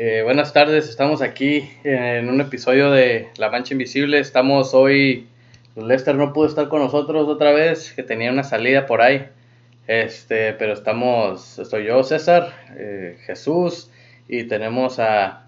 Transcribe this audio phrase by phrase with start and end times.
[0.00, 4.20] Eh, buenas tardes, estamos aquí en un episodio de La Mancha Invisible.
[4.20, 5.26] Estamos hoy,
[5.74, 9.26] pues, Lester no pudo estar con nosotros otra vez, que tenía una salida por ahí.
[9.88, 13.90] Este, pero estamos, estoy yo, César, eh, Jesús,
[14.28, 15.46] y tenemos a,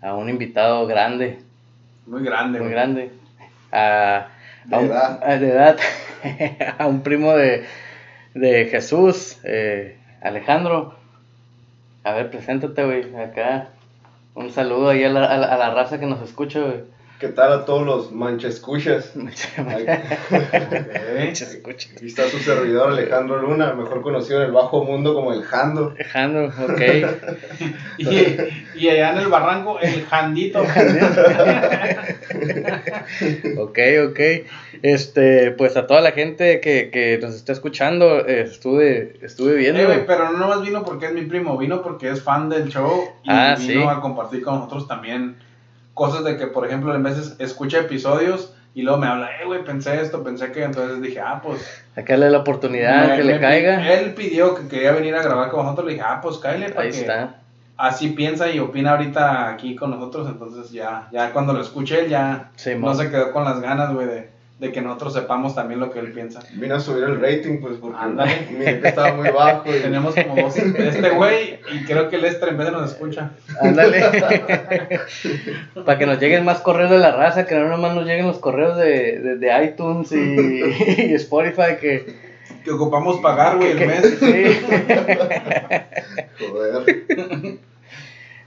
[0.00, 1.38] a un invitado grande,
[2.06, 3.10] Muy grande, muy grande,
[3.72, 4.28] a,
[4.64, 5.20] De a un, edad.
[5.22, 5.76] a- de edad,
[6.78, 7.64] a un primo de,
[8.34, 10.94] de Jesús, eh, Alejandro.
[12.04, 13.70] A ver, preséntate, güey, acá.
[14.34, 16.84] Un saludo ahí a la, a la, a la raza que nos escucha, güey.
[17.20, 19.12] ¿Qué tal a todos los manchescuchas?
[21.16, 21.46] Escucha.
[21.96, 25.90] Aquí está su servidor Alejandro Luna, mejor conocido en el bajo mundo como el Jando.
[25.94, 26.80] Alejandro, ok.
[27.98, 28.08] Y,
[28.74, 30.60] y allá en el barranco, el jandito.
[33.58, 34.20] Ok, ok.
[34.82, 39.80] Este, pues a toda la gente que, que nos está escuchando, eh, estuve, estuve viendo.
[39.80, 42.68] Eh, güey, pero no nomás vino porque es mi primo, vino porque es fan del
[42.68, 43.88] show y Ah, vino sí.
[43.88, 45.36] a compartir con nosotros también
[45.94, 49.62] cosas de que, por ejemplo, en veces escucha episodios y luego me habla, eh, güey,
[49.64, 51.64] pensé esto, pensé que, entonces dije, ah, pues...
[51.94, 53.92] Darle la oportunidad me- que le caiga.
[53.94, 56.82] Él pidió que quería venir a grabar con nosotros, le dije, ah, pues cállale, para
[56.82, 57.36] Ahí que está.
[57.76, 62.08] así piensa y opina ahorita aquí con nosotros, entonces ya, ya cuando lo escuche él
[62.08, 65.80] ya Sí, no se quedó con las ganas, güey, de, de que nosotros sepamos también
[65.80, 66.40] lo que él piensa.
[66.54, 68.46] Vino a subir el rating, pues, porque Ándale.
[68.58, 69.74] miré que estaba muy bajo.
[69.74, 69.80] Y...
[69.80, 73.32] Tenemos como dos, este güey y creo que el Lester en vez de nos escucha.
[73.60, 74.00] Ándale.
[75.84, 78.38] Para que nos lleguen más correos de la raza, que no nomás nos lleguen los
[78.38, 82.34] correos de, de, de iTunes y, y Spotify, que...
[82.62, 84.18] Que ocupamos pagar, güey, el mes.
[84.18, 84.44] sí.
[86.38, 87.58] Joder.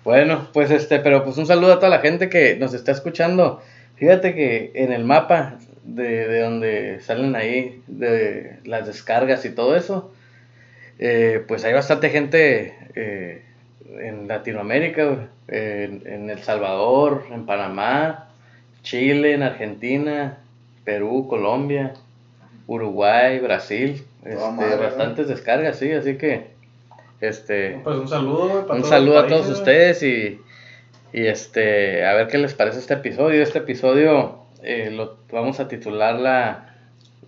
[0.03, 3.61] Bueno, pues este, pero pues un saludo a toda la gente que nos está escuchando.
[3.97, 9.75] Fíjate que en el mapa de, de donde salen ahí de las descargas y todo
[9.75, 10.11] eso,
[10.99, 13.43] eh, pues hay bastante gente eh,
[13.99, 18.29] en Latinoamérica, en, en El Salvador, en Panamá,
[18.83, 20.37] Chile, en Argentina,
[20.83, 21.93] Perú, Colombia,
[22.67, 24.81] Uruguay, Brasil, este, madre, ¿no?
[24.81, 26.47] bastantes descargas, sí, así que
[27.21, 30.41] este Pues un saludo, para un todos saludo a todos países, ustedes y,
[31.13, 33.41] y este a ver qué les parece este episodio.
[33.41, 36.75] Este episodio eh, lo vamos a titular la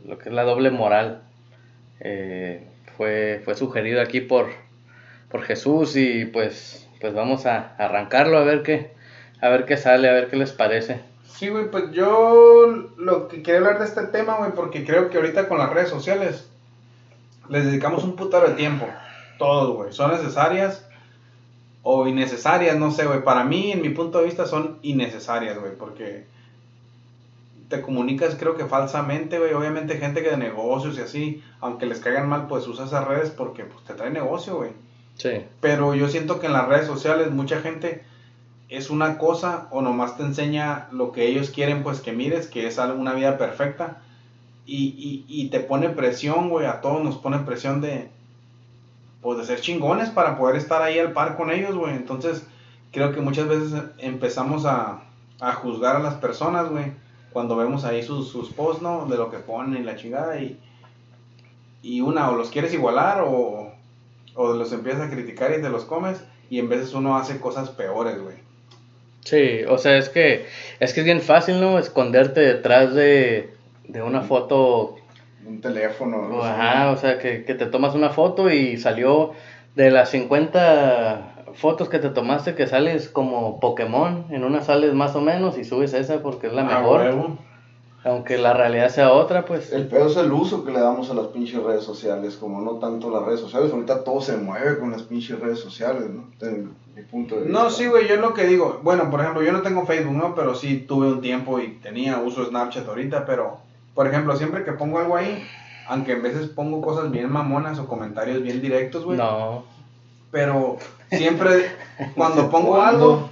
[0.06, 1.22] lo que es la doble moral.
[2.00, 2.64] Eh,
[2.98, 4.48] fue, fue sugerido aquí por,
[5.30, 8.92] por Jesús y pues pues vamos a arrancarlo a ver qué
[9.42, 11.02] a ver qué sale, a ver qué les parece.
[11.24, 15.18] Sí, güey, pues yo lo que quería hablar de este tema, güey, porque creo que
[15.18, 16.50] ahorita con las redes sociales
[17.48, 18.86] les dedicamos un putero de tiempo.
[19.38, 19.94] Todos, güey.
[19.94, 20.86] Son necesarias
[21.82, 23.24] o innecesarias, no sé, güey.
[23.24, 26.26] Para mí, en mi punto de vista, son innecesarias, güey, porque
[27.70, 29.54] te comunicas, creo que falsamente, güey.
[29.54, 33.30] Obviamente, gente que de negocios y así, aunque les caigan mal, pues usa esas redes
[33.30, 34.72] porque pues, te trae negocio, güey.
[35.16, 35.46] Sí.
[35.62, 38.04] Pero yo siento que en las redes sociales mucha gente
[38.70, 42.68] es una cosa o nomás te enseña lo que ellos quieren pues que mires, que
[42.68, 44.02] es una vida perfecta.
[44.66, 48.10] Y, y, y te pone presión, güey, a todos nos pone presión de,
[49.22, 51.96] pues de ser chingones para poder estar ahí al par con ellos, güey.
[51.96, 52.46] Entonces
[52.92, 55.02] creo que muchas veces empezamos a,
[55.40, 56.94] a juzgar a las personas, güey,
[57.32, 59.06] cuando vemos ahí sus, sus posts, ¿no?
[59.06, 60.60] De lo que ponen y la chingada y,
[61.82, 63.72] y una, o los quieres igualar o,
[64.36, 67.70] o los empiezas a criticar y te los comes y en veces uno hace cosas
[67.70, 68.36] peores, güey.
[69.22, 70.48] Sí, o sea, es que
[70.80, 71.78] es que es bien fácil, ¿no?
[71.78, 73.54] Esconderte detrás de,
[73.88, 74.96] de una foto
[75.46, 76.28] Un teléfono.
[76.30, 76.44] no.
[76.44, 79.34] Ajá, o sea, que, que te tomas una foto y salió
[79.76, 85.16] de las 50 fotos que te tomaste que sales como Pokémon, en una sales más
[85.16, 87.38] o menos y subes esa porque es la Ah, mejor, huevo.
[88.04, 89.74] aunque la realidad sea otra, pues.
[89.74, 92.76] El peor es el uso que le damos a las pinches redes sociales, como no
[92.80, 93.72] tanto las redes sociales.
[93.74, 96.24] Ahorita todo se mueve con las pinches redes sociales, ¿no?
[96.48, 97.60] En mi punto de vista.
[97.62, 100.34] No, sí, güey, yo lo que digo, bueno, por ejemplo, yo no tengo Facebook, ¿no?
[100.36, 103.58] Pero sí tuve un tiempo y tenía uso Snapchat ahorita, pero,
[103.94, 105.44] por ejemplo, siempre que pongo algo ahí,
[105.90, 109.64] aunque en veces pongo cosas bien mamonas o comentarios bien directos, güey, No,
[110.32, 110.78] pero
[111.10, 111.72] siempre
[112.16, 113.06] cuando pongo ¿Cuándo?
[113.06, 113.30] algo,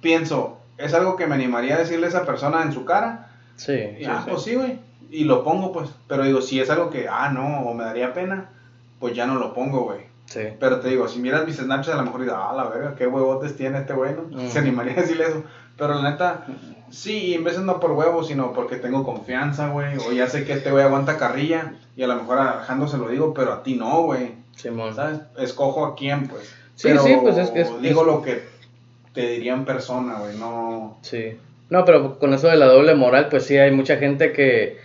[0.00, 3.72] pienso, es algo que me animaría a decirle a esa persona en su cara, sí,
[3.98, 4.30] y, ah, sí.
[4.30, 4.78] pues sí, güey,
[5.10, 8.12] y lo pongo, pues, pero digo, si es algo que, ah, no, o me daría
[8.12, 8.50] pena,
[8.98, 10.00] pues ya no lo pongo, güey.
[10.26, 10.40] Sí.
[10.58, 13.06] Pero te digo, si miras mis Snapchats, a lo mejor dices, ah, la verga, qué
[13.06, 14.22] huevotes tiene este güey, ¿no?
[14.22, 14.48] Ujú.
[14.50, 15.44] Se animaría a decirle eso.
[15.76, 16.46] Pero la neta,
[16.90, 19.98] sí, y en veces no por huevos, sino porque tengo confianza, güey.
[19.98, 21.74] O ya sé que este güey aguanta carrilla.
[21.96, 24.34] Y a lo mejor a Alejandro se lo digo, pero a ti no, güey.
[24.56, 24.94] Simón.
[24.94, 25.20] ¿Sabes?
[25.38, 26.44] Escojo a quién, pues.
[26.76, 28.42] Sí, pero sí, pues es que es- digo es- lo que
[29.12, 30.36] te diría en persona, güey.
[30.36, 30.98] No.
[31.02, 31.36] Sí.
[31.70, 34.78] No, pero con eso de la doble moral, pues sí, hay mucha gente que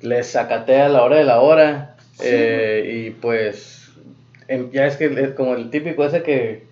[0.00, 1.92] les sacatea a la hora de la hora.
[2.18, 2.22] Sí.
[2.28, 3.90] eh, y pues,
[4.48, 6.64] em, ya es que es como el típico ese que,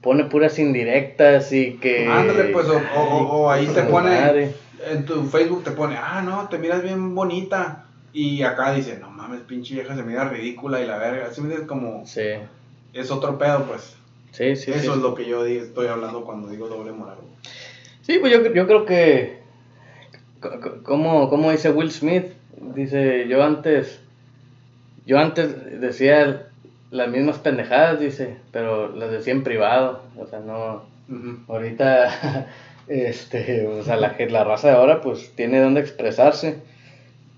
[0.00, 2.06] pone puras indirectas y que...
[2.08, 4.54] Ándale, pues, o, o- o- ahí te pone, madre.
[4.90, 7.84] en tu Facebook te pone, ah, no, te miras bien bonita.
[8.12, 11.26] Y acá dice, no mames, pinche vieja se mira ridícula y la verga.
[11.26, 12.22] Así me dices como, Sí,
[12.92, 13.96] es otro pedo, pues.
[14.32, 14.70] sí, sí.
[14.72, 14.98] Eso sí.
[14.98, 17.18] es lo que yo estoy hablando cuando digo doble moral.
[18.02, 19.38] Sí, pues yo, yo creo que,
[20.40, 22.26] co- co- como, como dice Will Smith,
[22.74, 24.00] dice, yo antes,
[25.04, 26.46] yo antes decía
[26.90, 30.82] las mismas pendejadas, dice, pero las decía en privado, o sea, no,
[31.48, 32.46] ahorita,
[32.88, 36.62] este, o sea, la, la raza de ahora, pues, tiene donde expresarse,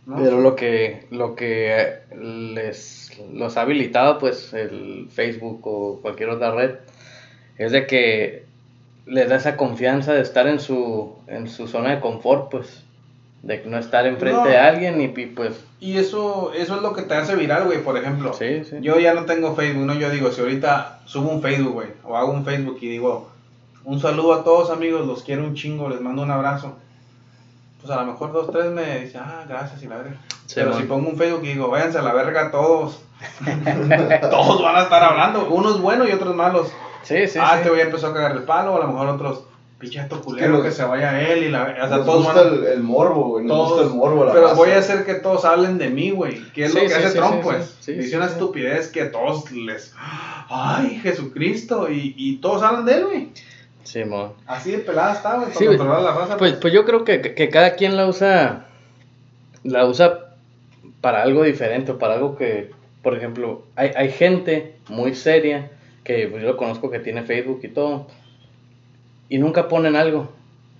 [0.06, 0.16] ¿No?
[0.16, 6.52] pero lo que, lo que les, los ha habilitado, pues, el Facebook o cualquier otra
[6.52, 6.76] red,
[7.58, 8.44] es de que
[9.06, 12.84] les da esa confianza de estar en su, en su zona de confort, pues,
[13.42, 14.46] de no estar enfrente No.
[14.46, 17.82] de alguien y, y, pues, Y eso, eso es lo que te hace viral, güey.
[17.82, 18.76] Por ejemplo, sí, sí.
[18.80, 19.94] yo ya no tengo Facebook, ¿no?
[19.94, 23.30] Yo digo, si ahorita subo un Facebook, güey, o hago un Facebook y digo,
[23.84, 26.76] un saludo a todos, amigos, los quiero un chingo, les mando un abrazo.
[27.80, 30.16] Pues a lo mejor dos, tres me dicen, ah, gracias y la verga.
[30.46, 30.80] Sí, Pero man.
[30.80, 33.00] si pongo un Facebook y digo, váyanse a la verga todos,
[34.30, 36.68] todos van a estar hablando, unos buenos y otros malos.
[37.02, 37.62] Sí, sí, ah, sí.
[37.64, 39.44] te voy a empezar a cagar el palo, o a lo mejor otros,
[39.78, 41.62] pinche esto culero, Que que, se vaya él y la.
[41.62, 43.44] O sea, nos todos gusta van el, el morbo, güey.
[43.46, 44.24] Nos todos- gusta el morbo.
[44.26, 44.54] La pero raza.
[44.56, 46.42] voy a hacer que todos hablen de mí, güey.
[46.52, 47.76] ¿Qué es Sí, lo que sí, hace sí, Trump, sí, pues?
[47.80, 48.32] sí, Dice sí, una sí.
[48.34, 49.94] estupidez que a todos les...
[50.48, 51.88] ¡Ay, Jesucristo!
[51.90, 53.28] Y, y todos hablan de él, güey.
[53.84, 54.32] Simón.
[54.46, 56.36] Así de pelada está, güey, para Sí, controlar la raza.
[56.36, 58.66] Pues, pues yo creo que, que- cada quien la usa,
[59.64, 60.34] la usa
[61.00, 62.70] para algo diferente, o para algo que,
[63.02, 65.70] por ejemplo, hay, hay gente muy seria,
[66.04, 68.06] que pues, yo lo conozco que tiene Facebook y todo,
[69.28, 70.30] y nunca ponen algo,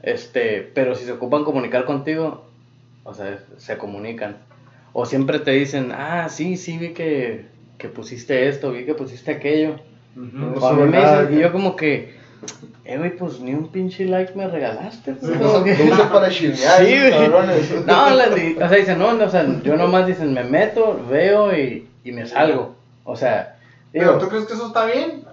[0.02, 2.44] este, pero si se ocupan comunicar contigo,
[3.04, 4.36] o sea, se comunican.
[4.92, 7.46] O siempre te dicen, ah, sí, sí, vi que,
[7.78, 9.76] que pusiste esto, vi que pusiste aquello.
[10.60, 12.18] O a mí me dicen, y yo como que,
[12.92, 15.12] eh, güey, pues ni un pinche like me regalaste.
[15.12, 15.74] pues, como que-
[16.12, 17.28] para chismear, Sí, güey.
[17.86, 18.24] No, la
[18.64, 22.12] o sea, dicen, no, no, o sea, yo nomás dicen, me meto, veo y, y
[22.12, 22.74] me salgo.
[23.04, 23.56] O sea,
[23.92, 25.24] Pero ¿tú crees que eso está bien?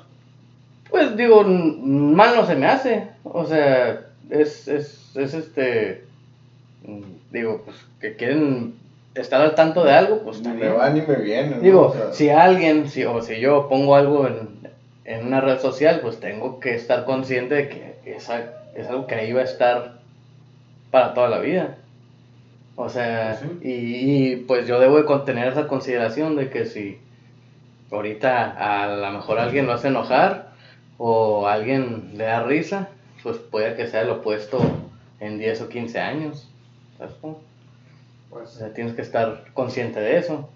[0.90, 3.08] pues digo, mal no se me hace.
[3.24, 6.04] O sea, es, es, es este,
[6.86, 7.02] mm,
[7.32, 8.76] digo, pues que quieren
[9.16, 10.78] estar al tanto de algo, pues Ni me también.
[10.80, 11.56] va ni me viene.
[11.58, 11.62] ¿no?
[11.62, 14.57] Digo, O sea, si alguien, si, o si yo pongo algo en,
[15.08, 19.16] en una red social, pues tengo que estar consciente de que esa, es algo que
[19.16, 20.00] ahí va a estar
[20.92, 21.78] para toda la vida.
[22.76, 23.68] O sea, Pues sí.
[23.70, 27.00] y, y, pues yo debo de contener esa consideración de que si
[27.92, 30.52] ahorita a lo mejor alguien lo hace enojar
[30.98, 32.90] o alguien le da risa,
[33.24, 34.60] pues puede que sea el opuesto
[35.20, 36.50] en 10 o 15 años.
[36.98, 37.34] ¿sabes cómo?
[37.36, 40.50] O Pues, sea, tienes que estar consciente de eso.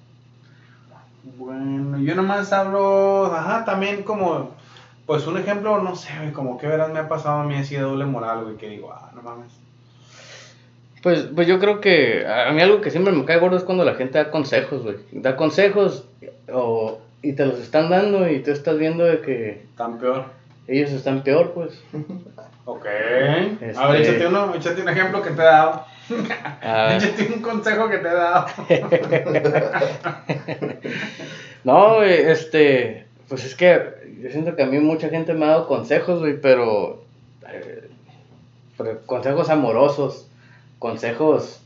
[1.24, 4.52] Bueno, yo nomás hablo, ajá, también como,
[5.06, 7.76] pues un ejemplo, no sé, güey, como que verás me ha pasado a mí así
[7.76, 9.52] de doble moral, güey, que digo, ah, no mames.
[11.04, 13.84] Pues, pues yo creo que a mí algo que siempre me cae gordo es cuando
[13.84, 14.98] la gente da consejos, güey.
[15.12, 16.06] Da consejos
[16.54, 20.26] o, y te los están dando y tú estás viendo de que Tan peor.
[20.68, 21.82] ellos están peor, pues.
[22.66, 22.86] Ok.
[23.62, 25.86] Este- A ver, échate uno, échate un ejemplo que te he dado.
[26.62, 28.46] Ah, Échate un consejo que te he dado.
[31.64, 33.82] no, güey, este, pues es que
[34.22, 37.04] yo siento que a mí mucha gente me ha dado consejos, güey, pero,
[37.52, 37.90] eh,
[38.78, 40.28] pero consejos amorosos,
[40.80, 41.62] consejos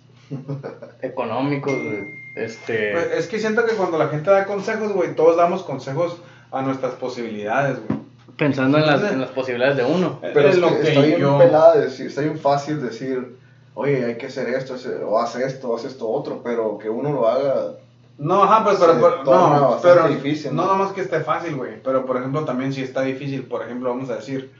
[1.01, 1.99] económicos, güey,
[2.37, 2.91] este...
[2.93, 6.17] Pues, es que siento que cuando la gente da consejos, güey, todos damos consejos
[6.51, 7.99] a nuestras posibilidades, güey.
[8.37, 10.19] pensando en las, en las posibilidades de uno.
[10.21, 13.35] Pero Es es lo que que está bien yo- pelada decir, está bien fácil decir,
[13.75, 17.27] oye, hay que hacer esto, o haz esto, haz esto otro, pero que uno lo
[17.27, 17.73] haga.
[18.17, 20.73] No, ajá, pues, pero, torna no, pero difícil, no ¿no?
[20.73, 24.09] nomás que esté fácil, güey, pero por ejemplo también si está difícil, por ejemplo, vamos
[24.09, 24.51] a decir,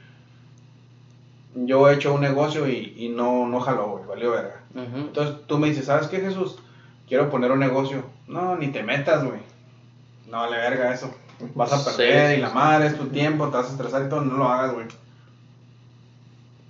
[1.54, 4.60] yo he hecho un negocio y, y no, no jaló, güey, valió verga.
[4.74, 4.96] Ujú.
[4.98, 6.58] Entonces tú me dices, ¿sabes qué, Jesús?
[7.08, 8.04] Quiero poner un negocio.
[8.26, 9.40] No, ni te metas, güey.
[10.30, 11.10] No vale verga eso.
[11.54, 14.08] Vas a perder sí, y la madre es tu tiempo, te vas a estresar y
[14.08, 14.86] todo, no lo hagas, güey.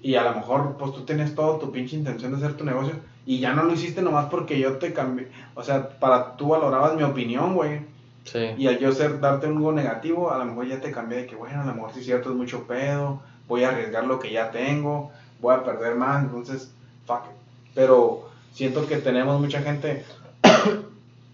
[0.07, 2.95] Y a lo mejor, pues tú tienes todo tu pinche intención de hacer tu negocio
[3.27, 5.33] y ya no lo hiciste nomás porque yo te cambié.
[5.57, 7.81] O sea, para tú valorabas mi opinión, güey.
[8.23, 8.55] Sí.
[8.57, 11.35] Y al yo ser, darte algo negativo, a lo mejor ya te cambié de que,
[11.35, 14.31] bueno, a lo mejor sí es cierto, es mucho pedo, voy a arriesgar lo que
[14.31, 15.11] ya tengo,
[15.41, 16.71] voy a perder más, entonces,
[17.05, 17.73] fuck it.
[17.75, 20.05] Pero siento que tenemos mucha gente,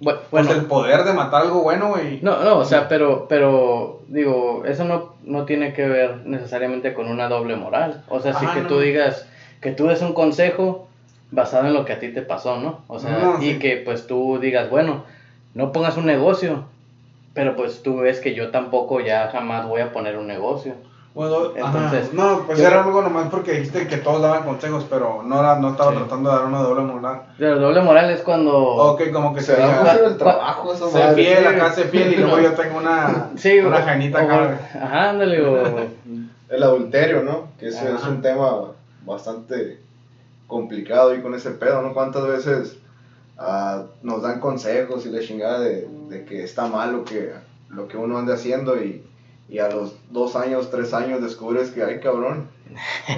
[0.02, 2.18] Bu- pues Bueno, el poder de matar algo bueno, güey.
[2.22, 7.08] no, no, o sea, pero, pero, digo, eso no, no tiene que ver necesariamente con
[7.08, 8.02] una doble moral.
[8.08, 8.66] O sea, sí Ajá, que no.
[8.68, 9.28] tú digas,
[9.60, 10.88] que tú des un consejo
[11.30, 12.80] basado en lo que a ti te pasó, ¿no?
[12.88, 13.58] O sea, No, y sí.
[13.60, 15.04] que pues tú digas, bueno,
[15.54, 16.64] no pongas un negocio,
[17.32, 20.74] pero pues tú ves que yo tampoco ya jamás voy a poner un negocio.
[21.14, 22.14] Bueno, Entonces, ajá.
[22.14, 25.56] no, pues yo era algo nomás porque dijiste que todos daban consejos, pero no, era-
[25.56, 25.98] no estaba Sí.
[25.98, 27.20] tratando de dar una doble moral.
[27.36, 28.56] Pero doble moral es cuando...
[28.56, 31.14] Ok, como que Se se da diga, mucho en el trabajo madre.
[31.14, 34.58] fiel, acá sé fiel, y luego yo tengo una, Sí, una o- janita o- acá.
[34.80, 35.86] Ajá, ándale, o...
[36.48, 37.48] El adulterio, ¿no?
[37.58, 37.96] Que ese Ajá.
[37.98, 38.70] es un tema
[39.04, 39.78] bastante
[40.46, 41.92] complicado y con ese pedo, ¿no?
[41.92, 42.76] ¿Cuántas veces
[43.38, 47.32] ah, nos dan consejos y la chingada de, de que está mal lo que,
[47.68, 49.02] lo que uno anda haciendo y,
[49.48, 52.48] y a los dos años, tres años descubres que, ay, cabrón,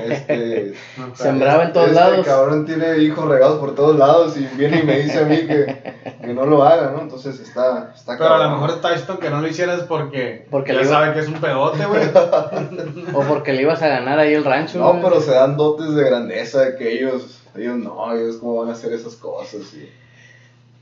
[0.03, 0.75] este...
[1.15, 2.27] Sembraba en todos este lados.
[2.27, 5.95] cabrón tiene hijos regados por todos lados y viene y me dice a mí que,
[6.21, 7.03] que no lo haga, ¿no?
[7.03, 10.73] Entonces está, está Pero a lo mejor está esto que no lo hicieras porque, Porque
[10.73, 12.03] ya le iba- sabe que es un pedote, güey.
[13.15, 14.79] O porque le ibas a ganar ahí el rancho.
[14.79, 15.03] No, güey.
[15.05, 18.73] pero se dan dotes de grandeza de que ellos, ellos no, ellos cómo van a
[18.73, 19.61] hacer esas cosas.
[19.75, 19.89] Y,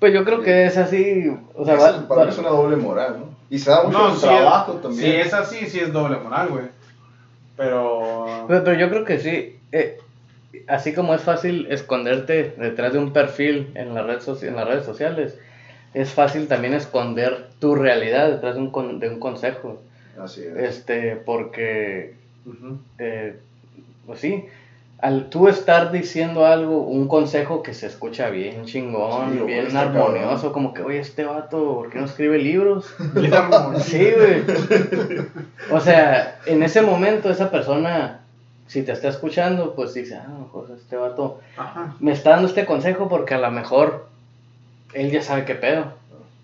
[0.03, 2.75] Pues yo creo que es así, o sea, Eso para va- mí es una doble
[2.75, 3.27] moral, ¿no?
[3.49, 5.13] Y se da mucho en trabajo es, también.
[5.13, 6.65] Sí, es así, sí es doble moral, güey.
[7.57, 8.47] Pero...
[8.49, 9.99] Pero, pero yo creo que sí, eh,
[10.67, 14.85] así como es fácil esconderte detrás de un perfil en, la red en las redes
[14.85, 15.39] sociales,
[15.95, 19.83] es fácil también esconder tu realidad detrás de un, con- de un consejo.
[20.21, 20.57] Así es.
[20.57, 22.17] Este, porque,
[22.99, 23.39] eh,
[24.05, 24.47] pues sí,
[25.03, 30.35] al tú estar diciendo algo, un consejo que se escucha bien chingón, Sí, bien armonioso,
[30.35, 30.53] cabrón.
[30.53, 32.87] como que, oye, este vato, ¿por qué no escribe libros?
[33.81, 34.43] Sí, güey.
[35.73, 38.21] O sea, en ese momento esa persona,
[38.69, 41.97] si te está escuchando, pues dice, ah, a lo mejor este vato Ajá.
[41.99, 44.07] me está dando este consejo porque a lo mejor
[44.95, 45.87] él ya sabe qué pedo.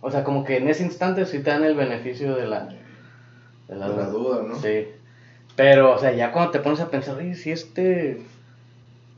[0.00, 2.68] O sea, como que en ese instante sí te dan el beneficio de la,
[3.68, 4.56] De la duda, ¿no?
[4.56, 4.88] Sí.
[5.54, 8.20] Pero, o sea, ya cuando te pones a pensar, oye, si este...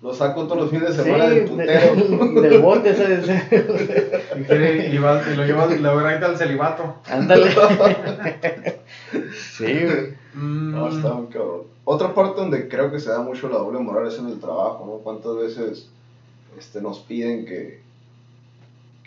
[0.02, 1.95] Lo saco todos los fines de Sí, semana del putero.
[1.95, 6.37] de- del bote ese, ese- Y, quiere- y, va- y lo lleva lo ahorita al
[6.38, 6.95] celibato.
[7.07, 7.50] Ándale.
[9.35, 10.14] Sí, güey.
[10.35, 11.62] Mm, No, está muy cabrón.
[11.85, 14.85] Otra parte donde creo que se da mucho la doble moral es en el trabajo,
[14.87, 14.92] ¿no?
[15.02, 15.88] ¿Cuántas veces
[16.59, 17.80] este, nos piden que,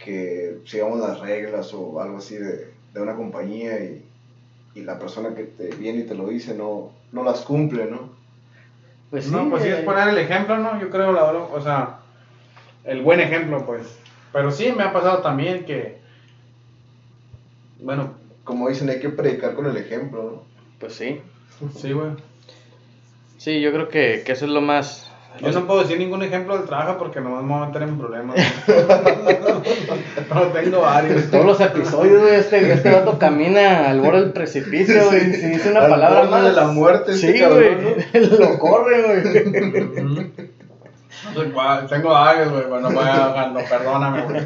[0.03, 4.03] que sigamos las reglas o algo así de, de una compañía y,
[4.75, 8.09] y la persona que te viene y te lo dice no, no las cumple, ¿no?
[9.13, 9.31] Pues sí.
[9.31, 10.81] no, pues sí, es poner el ejemplo, ¿no?
[10.81, 11.99] Yo creo, la o sea,
[12.83, 13.99] el buen ejemplo, pues.
[14.31, 16.01] Pero sí, me ha pasado también que,
[17.79, 20.43] bueno, Como dicen, hay que predicar con el ejemplo, ¿no?
[20.79, 21.21] Pues sí.
[21.75, 22.09] sí, güey.
[23.37, 25.11] Sí, yo creo que, que eso es lo más...
[25.39, 27.97] Yo no puedo decir ningún ejemplo del trabajo porque nomás me voy a meter en
[27.97, 28.35] problemas.
[28.65, 31.31] Pero tengo varios.
[31.31, 35.71] Todos los episodios, güey, este, este vato camina al borde del precipicio, güey, si dice
[35.71, 36.43] una Al palabra borde más...
[36.43, 40.31] de la muerte, este Sí, güey, lo corre, güey.
[41.35, 44.41] No tengo varios, güey, pero no no, perdóname, güey.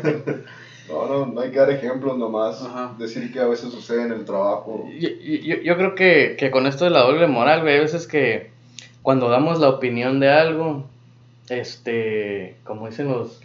[0.90, 2.64] No, no, no hay que dar ejemplos nomás.
[2.64, 2.96] Ajá.
[2.98, 4.88] Decir que a veces sucede en el trabajo.
[4.98, 8.08] Yo, yo, yo creo que, que con esto de la doble moral, güey, hay veces
[8.08, 8.52] que
[9.08, 10.84] cuando damos la opinión de algo,
[11.48, 13.40] este, como dicen los,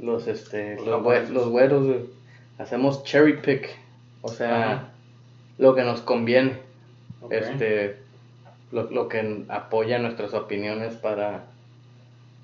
[0.00, 1.86] los, este, Los güeros,
[2.58, 3.68] hacemos cherry pick,
[4.22, 4.88] o sea, Ajá.
[5.58, 6.58] lo que nos conviene,
[7.30, 7.98] este,
[8.72, 11.44] lo, lo que apoya nuestras opiniones para,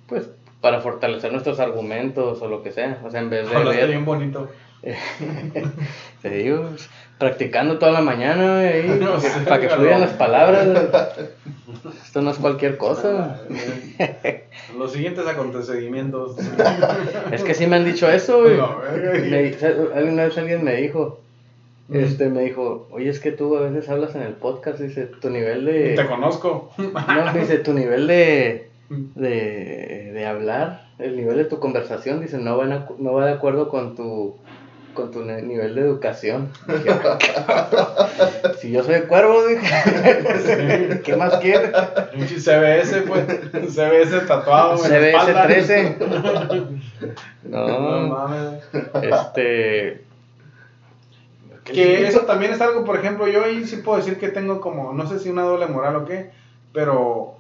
[0.07, 3.89] pues, para fortalecer nuestros argumentos o lo que sea, o sea, en vez de ver-
[3.89, 4.49] bien bonito.
[6.23, 8.63] te digo, pues, practicando toda la mañana,
[9.01, 9.17] No
[9.49, 10.67] para que- fluyan las palabras.
[12.05, 13.41] Esto no es cualquier cosa.
[14.77, 16.37] Los siguientes acontecimientos.
[17.31, 18.57] Es que sí me han dicho eso, güey.
[18.57, 19.13] No, verga.
[19.13, 21.21] Me- alguna vez alguien me dijo,
[21.93, 25.31] este, me dijo, oye, es que tú a veces hablas en el podcast, dice, tu
[25.31, 25.95] nivel de...
[25.95, 26.71] Te conozco.
[26.79, 32.57] No, dice, tu nivel de, de, de hablar, el nivel de tu conversación, dice, no,
[32.59, 34.37] van a- no va de acuerdo con tu,
[34.95, 36.51] con tu nivel de educación.
[38.61, 41.73] Si yo soy de cuervo, dije, ¿qué más quieres?
[42.39, 43.27] CBS, pues.
[43.75, 45.47] CBS tatuado espalda.
[45.47, 45.97] CBS 13.
[47.45, 48.61] No No, mames.
[49.03, 50.05] este...
[51.65, 54.93] Que eso también es algo, por ejemplo, yo ahí sí puedo decir que tengo como,
[54.93, 56.31] no sé si una doble moral o qué,
[56.73, 57.37] pero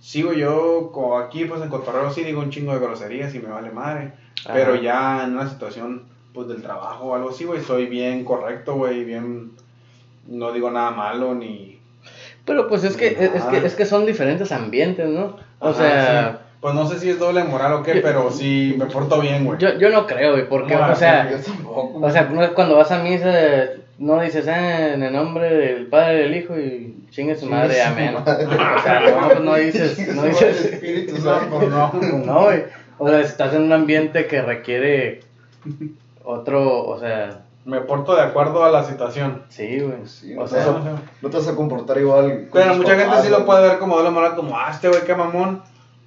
[0.00, 0.90] sigo yo
[1.24, 4.12] aquí, pues en Cotorreo sí digo un chingo de groserías y me vale madre.
[4.44, 4.54] Ajá.
[4.54, 8.74] Pero ya en una situación, pues del trabajo o algo así, güey, soy bien correcto,
[8.74, 9.52] güey, bien,
[10.28, 11.78] no digo nada malo ni...
[12.44, 15.36] Pero pues es que, es, es que, es que son diferentes ambientes, ¿no?
[15.58, 16.32] O Ajá, sea...
[16.32, 16.44] sí.
[16.60, 19.46] Pues no sé si es doble moral o qué, Yo- pero sí me porto bien,
[19.46, 19.58] güey.
[19.58, 21.98] Yo, yo no creo, güey, porque, No, o sea, Yo tampoco.
[22.00, 23.32] o sea, no es cuando vas a misa,
[23.98, 28.14] no dices, ah, en el nombre del Padre del Hijo y chingue su madre, amén.
[28.14, 28.24] O
[28.82, 31.62] sea, no, pues no dices, no dices, Espíritu No, Santo.
[31.62, 31.92] no.
[32.26, 32.64] no, güey.
[32.98, 35.20] O sea, estás en un ambiente que requiere
[36.24, 39.42] otro, o sea, Me porto de acuerdo a la situación.
[39.48, 40.06] Sí, güey.
[40.06, 42.48] Sí, o no, sea, a, no te vas a comportar igual.
[42.52, 43.46] Pero mucha gente sí lo ¿no?
[43.46, 45.62] puede ver como doble moral, como, ah, este güey qué mamón.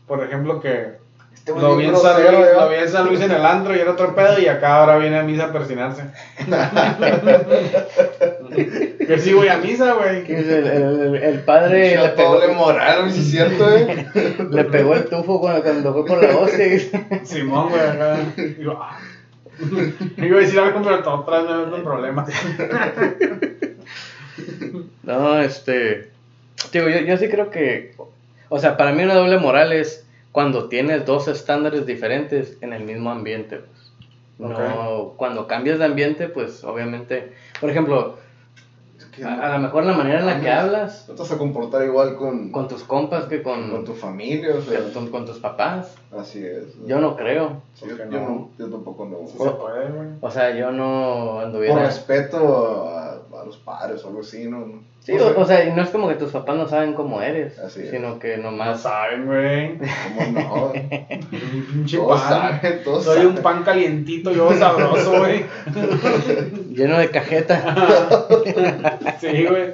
[0.08, 0.98] Por ejemplo, que
[1.34, 2.62] Este güey lo bien vi, en San Luis, ¿verdad?
[2.64, 4.98] lo vi en San Luis en el antro y era otro pedo y acá ahora
[4.98, 6.04] viene a misa a persinarse.
[9.08, 10.24] que sí voy a misa, güey.
[10.24, 14.08] que el, el- el- padre le pegó, doble moral, güey, sí es cierto, eh.
[14.50, 16.66] le pegó el tufo cuando, cuando fue por la hostia.
[17.24, 18.18] Simón, güey, acá.
[18.36, 18.98] Digo, ah.
[20.18, 22.30] Iba a decir algo, pero todo atrás me meto en problemas.
[25.04, 26.10] No, este.
[26.72, 27.96] Digo, yo, yo sí creo que.
[28.50, 32.84] O sea, para mí una doble moral es cuando tienes dos estándares diferentes en el
[32.84, 33.58] mismo ambiente.
[33.58, 34.50] Pues.
[34.52, 37.34] No, cuando cambias de ambiente, pues obviamente.
[37.60, 38.18] Por ejemplo,
[39.16, 41.38] que a, a lo mejor la manera en la que hablas No te vas a
[41.38, 44.94] comportar igual con, con tus compas que con, con tu familia, o que sea.
[44.94, 45.96] con, con tus papás.
[46.18, 46.64] Así es.
[46.86, 47.58] Yo no creo.
[47.74, 48.50] Sí, yo, ¿Por qué yo no?
[48.58, 49.28] no, tampoco no.
[49.28, 50.08] Sí se puede, güey.
[50.22, 51.76] O sea, yo no anduviera.
[51.76, 54.82] Por respeto a, a los padres o algo así, ¿no?
[55.00, 57.22] Sí, No o, o sea, y no es como que tus papás no saben cómo
[57.22, 57.90] eres, Así es.
[57.92, 58.82] sino que No nomás.
[58.84, 59.78] saben, güey.
[59.78, 60.72] ¿Cómo no?
[61.74, 62.18] Pinche pan.
[62.20, 63.30] saben, todos Soy saben.
[63.32, 65.44] un pan calientito, yo sabroso, güey.
[66.74, 68.28] lleno de cajeta.
[69.20, 69.74] Sí, güey.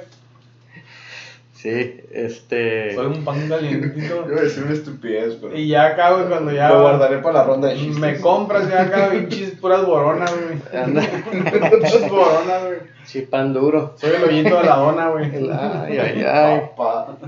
[1.52, 2.94] Sí, este.
[2.94, 4.26] Soy un pan calientito.
[4.26, 5.54] Yo decir una estupidez, pero.
[5.54, 6.70] Y ya acá, güey, cuando ya.
[6.70, 7.98] Lo guardaré para la ronda de chistes.
[7.98, 10.82] Me compras ya acá, pinches puras boronas, güey.
[10.82, 12.78] Anda, Pinches boronas, güey.
[13.04, 13.94] chipán duro.
[13.98, 15.26] Soy el hoyito de la dona, güey.
[15.52, 16.60] Ay, ay, ay.
[16.76, 17.18] Papá.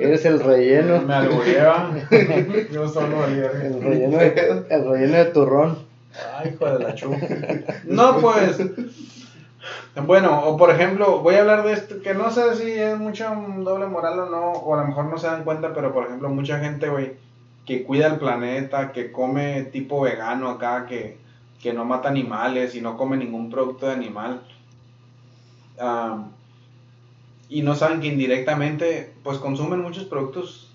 [0.00, 1.00] Eres el relleno.
[1.02, 1.90] Me albureaba.
[2.72, 5.91] Yo solo el El relleno de, el relleno de turrón.
[6.36, 7.14] Ay, hijo de la chu.
[7.84, 8.58] No, pues.
[9.94, 13.30] Bueno, o por ejemplo, voy a hablar de esto, que no sé si es mucho
[13.58, 16.30] doble moral o no, o a lo mejor no se dan cuenta, pero por ejemplo,
[16.30, 17.12] mucha gente, güey,
[17.64, 21.18] que cuida el planeta, que come tipo vegano acá, que,
[21.60, 24.42] que no mata animales y no come ningún producto de animal.
[27.48, 30.72] y no saben que indirectamente, pues consumen muchos productos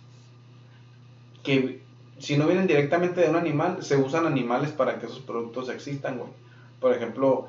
[1.44, 1.82] que
[2.20, 6.18] si no vienen directamente de un animal, se usan animales para que esos productos existan,
[6.18, 6.30] güey.
[6.80, 7.48] Por ejemplo,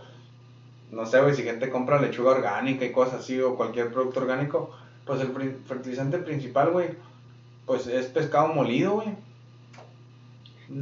[0.90, 4.70] no sé, güey, si gente compra lechuga orgánica y cosas así, o cualquier producto orgánico,
[5.04, 5.32] pues el
[5.66, 6.90] fertilizante principal, güey,
[7.66, 9.08] pues es pescado molido, güey.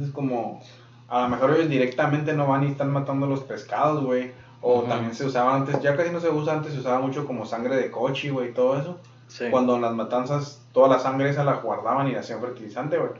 [0.01, 0.61] Es como,
[1.07, 4.31] a lo mejor ellos directamente no van y están matando los pescados, güey.
[4.61, 7.45] O también se usaba antes, ya casi no se usa, antes se usaba mucho como
[7.45, 8.97] sangre de cochi, güey, y todo eso.
[9.27, 9.45] Sí.
[9.51, 13.11] Cuando en las matanzas toda la sangre esa la guardaban y la hacían fertilizante, güey.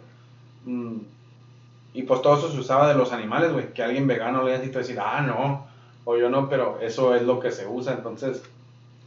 [0.68, 0.98] Mm.
[1.94, 3.74] Y pues todo eso se usaba de los animales, güey.
[3.74, 5.66] Que alguien vegano le haya decir, ah, no,
[6.06, 7.94] o yo no, pero eso es lo que se usa.
[7.94, 8.44] Entonces,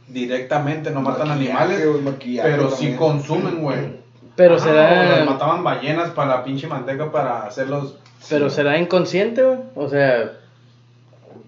[0.07, 1.51] directamente no matan Maquillaje,
[1.83, 2.97] animales, pero sí también.
[2.97, 4.01] consumen, güey.
[4.35, 5.17] Pero Ah, será.
[5.19, 7.95] las mataban ballenas para la pinche manteca para hacerlos.
[8.29, 9.59] Pero será inconsciente, güey.
[9.75, 10.33] O sea,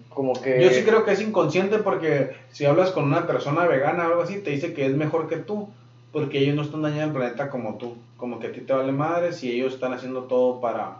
[0.08, 0.62] como que.
[0.62, 4.22] Yo sí creo que es inconsciente porque si hablas con una persona vegana o algo
[4.22, 5.68] así, te dice que es mejor que tú,
[6.14, 7.96] porque ellos no están dañando el planeta como tú.
[8.16, 10.98] Como que a ti te vale madres y ellos están haciendo todo para,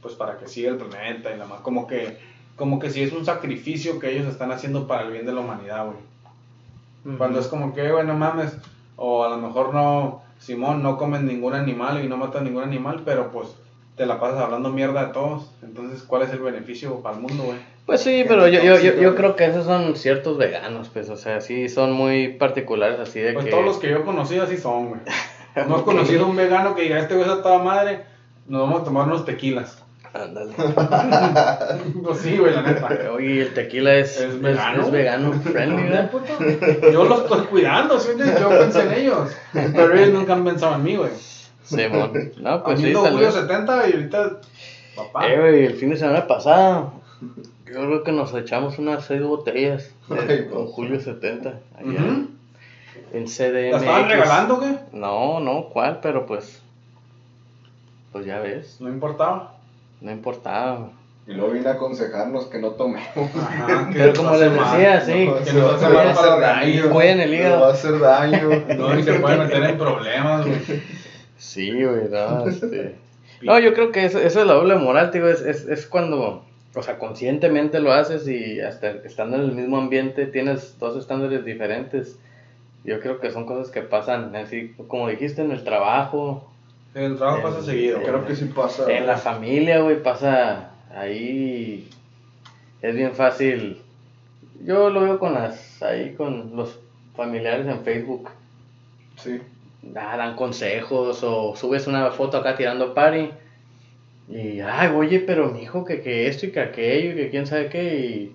[0.00, 1.60] pues para que siga el planeta y la más.
[1.62, 2.16] Como que,
[2.54, 5.40] como que si es un sacrificio que ellos están haciendo para el bien de la
[5.40, 7.18] humanidad, güey.
[7.18, 8.56] Cuando es como que, bueno, mames,
[8.94, 13.02] o a lo mejor no, Simón, no comen ningún animal y no matan ningún animal,
[13.04, 13.48] pero pues
[13.96, 15.50] te la pasas hablando mierda a todos.
[15.60, 17.58] Entonces, ¿cuál es el beneficio para el mundo, güey?
[17.86, 21.16] Pues sí, pero yo, yo, yo, yo creo que esos son ciertos veganos, pues, o
[21.16, 23.50] sea, sí son muy particulares así de Pues que...
[23.50, 25.00] todos los que yo he conocido así son, güey.
[25.68, 28.04] No he conocido un vegano que diga, este güey es a toda madre,
[28.46, 29.82] nos vamos a tomar unos tequilas.
[30.14, 30.52] Ándale.
[32.04, 33.10] pues sí, güey, la neta.
[33.14, 34.82] Oye, el tequila es, ¿Es es, vegano?
[34.82, 36.10] es vegano friendly, ¿verdad?
[36.92, 38.10] Yo los estoy cuidando, ¿sí?
[38.18, 39.30] Yo pensé en ellos.
[39.52, 41.10] Pero ellos nunca han pensado en mí, güey.
[41.64, 42.32] Simón.
[42.38, 43.34] No, pues sí, Julio vez.
[43.34, 44.40] 70 y ahorita,
[44.96, 45.28] papá.
[45.28, 46.92] Eh, güey, el fin de semana pasado,
[47.66, 50.70] yo creo que nos echamos unas seis botellas Ay, con no.
[50.70, 51.48] Julio 70
[51.78, 52.00] allá
[53.12, 53.70] en CDMX.
[53.72, 54.76] ¿La estaban regalando, qué?
[54.92, 56.00] No, no, ¿cuál?
[56.02, 56.60] Pero pues,
[58.12, 59.54] pues ya ves, No importaba.
[60.00, 60.90] no importaba.
[61.26, 63.06] Y luego viene a aconsejarnos que no tomemos.
[63.36, 64.72] Ajá, que Pero nos como les mal.
[64.76, 67.00] decía, sí, No, que nos va- hace se va a hacer daño.
[67.22, 67.60] El hígado.
[67.60, 68.48] va a hacer daño.
[68.76, 70.82] No, y se puede meter en problemas, güey.
[71.38, 72.96] Sí, güey, no, este...
[73.42, 76.44] No, yo creo que eso, eso es la doble moral, tío, es, es, es cuando,
[76.74, 81.44] o sea, conscientemente lo haces y hasta estando en el mismo ambiente tienes dos estándares
[81.44, 82.18] diferentes.
[82.84, 86.50] Yo creo que son cosas que pasan, así como dijiste, en el trabajo,
[86.94, 87.98] El trabajo pasa seguido.
[87.98, 88.90] eh, Creo que sí pasa.
[88.92, 91.88] en la familia, güey, pasa ahí,
[92.80, 93.80] es bien fácil.
[94.64, 96.78] Yo lo veo con las, ahí con los
[97.16, 98.30] familiares en Facebook.
[99.16, 99.40] Sí.
[99.96, 103.30] Ah, dan consejos o subes una foto acá tirando party.
[104.32, 107.46] Y, ay, oye, pero mi hijo, que, que esto y que aquello y que quién
[107.46, 108.32] sabe qué.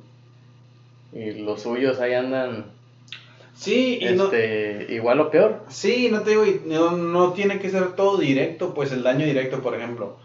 [1.14, 2.78] Y, y los suyos ahí andan
[3.58, 5.64] Sí, y no, este, igual o peor.
[5.68, 9.26] sí, no te digo, y no, no tiene que ser todo directo, pues el daño
[9.26, 10.18] directo, por ejemplo.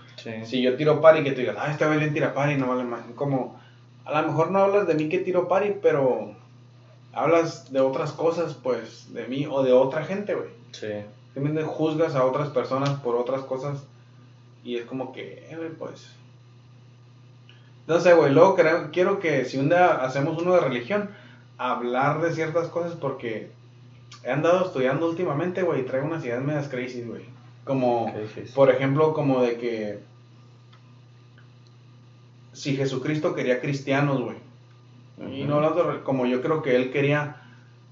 [0.45, 3.01] Si yo tiro pari, que tú digas, ah, este Belén tira pari, no vale más.
[3.17, 3.59] Como,
[4.05, 6.35] a lo mejor no hablas de mí que tiro pari, pero
[7.13, 10.49] hablas de otras cosas, pues, de mí o de otra gente, güey.
[10.73, 10.89] Sí.
[11.33, 13.83] Simplemente juzgas a otras personas por otras cosas
[14.64, 16.12] y es como que, eh, güey, pues...
[17.87, 21.11] No sé, güey, luego creo- quiero que si un día hacemos uno de religión,
[21.59, 23.51] hablar de ciertas cosas porque
[24.25, 27.25] he andado estudiando últimamente, güey, y traigo unas ideas medias crazy, güey.
[27.64, 28.12] Como,
[28.55, 29.98] por ejemplo, como de que
[32.53, 34.37] si Jesucristo quería cristianos, güey.
[35.33, 37.42] Y no hablando como yo creo que él quería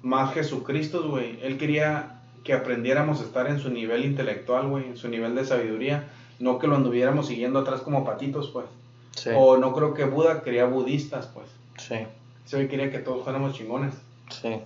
[0.02, 1.38] más Jesucristo, güey.
[1.42, 5.44] Él quería que aprendiéramos a estar en su nivel intelectual, güey, en su nivel de
[5.44, 6.09] sabiduría.
[6.40, 8.66] No que lo anduviéramos siguiendo atrás como patitos, pues.
[9.14, 9.31] Sí.
[9.37, 11.46] O no creo que Buda quería budistas, pues.
[11.79, 12.07] Sí.
[12.50, 13.94] Güey quería que todos fuéramos chingones.
[14.31, 14.61] Sí.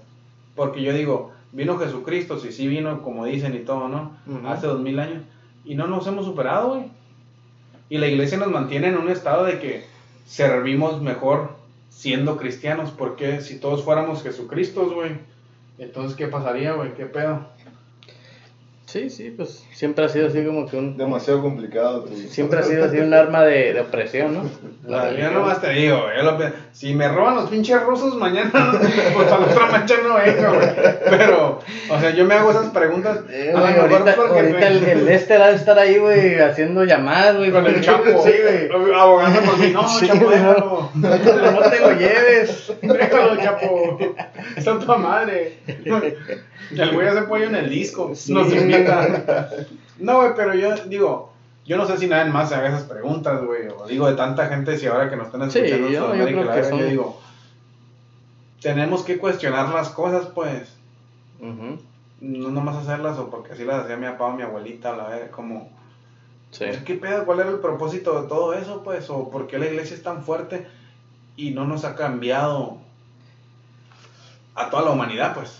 [0.55, 4.17] Porque yo digo, vino Jesucristo, si sí vino, como dicen y todo, ¿no?
[4.49, 5.23] Hace dos mil años.
[5.65, 6.85] Y no nos hemos superado, güey.
[7.91, 9.85] Y la iglesia nos mantiene en un estado de que
[10.27, 11.57] servimos mejor
[11.91, 12.91] siendo cristianos.
[12.91, 15.13] Porque si todos fuéramos Jesucristos, güey,
[15.79, 16.95] entonces ¿qué pasaría, güey?
[16.95, 17.47] ¿Qué pedo?
[18.95, 20.97] Sí, sí, pues siempre ha sido así como que un...
[20.97, 22.05] Demasiado complicado.
[22.05, 24.45] tu- Siempre ha sido así un arma de, de opresión, ¿no?
[24.89, 26.39] La yo nomás te digo, güey, yo lo
[26.71, 28.51] si me roban los pinches rusos mañana,
[29.15, 30.69] pues a la otra mancha no vengo, güey.
[31.11, 31.59] Pero,
[31.91, 33.19] o sea, yo me hago esas preguntas.
[33.31, 36.39] Eh, a mejor ahorita, porque ahorita me- el, el Lester ha de estar ahí, güey,
[36.39, 37.51] haciendo llamadas, güey.
[37.51, 38.31] Con el chapo, Sí,
[38.71, 38.93] güey.
[38.95, 39.71] abogando por mí.
[39.73, 40.91] No, Sí, chapo, déjalo.
[40.95, 42.73] No no te lo lleves.
[42.81, 43.99] Déjalo, chapo.
[44.57, 45.59] Está toda madre.
[46.77, 48.13] El güey hace pollo en el disco.
[48.15, 48.33] Sí.
[48.33, 48.84] Invita.
[49.99, 51.33] No, güey, pero yo digo,
[51.65, 53.69] yo no sé si nadie más se haga esas preguntas, güey.
[53.69, 56.43] O digo, de tanta gente, si ahora que nos están Sí, escuchando en yo- yo
[56.43, 57.21] creo que son- digo,
[58.61, 60.75] tenemos que cuestionar las cosas, pues.
[61.41, 61.79] Ujú,
[62.21, 65.31] No nomás hacerlas o porque así las hacía mi papá o mi abuelita, la verga,
[65.31, 65.69] como...
[66.53, 66.65] Sí.
[66.87, 67.25] ¿Qué pedo?
[67.27, 69.11] ¿Cuál era el propósito de todo eso, pues?
[69.11, 70.67] ¿O por qué la iglesia es tan fuerte
[71.37, 72.79] y no nos ha cambiado
[74.55, 75.59] a toda la humanidad, pues?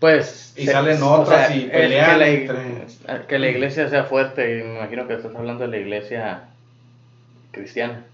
[0.00, 0.54] Pues.
[0.56, 4.62] Y salen otras y es pelean Que la, entre- que la iglesia sea fuerte, y
[4.64, 6.44] me imagino que estás hablando de la iglesia
[7.52, 8.04] cristiana.